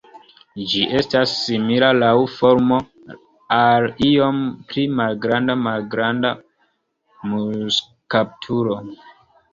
Ĝi 0.69 0.79
estas 0.99 1.33
simila 1.41 1.89
laŭ 1.97 2.13
formo 2.37 2.79
al 3.57 3.87
iom 4.07 4.39
pli 4.71 4.87
malgranda 5.01 5.59
Malgranda 5.69 6.35
muŝkaptulo. 7.35 8.81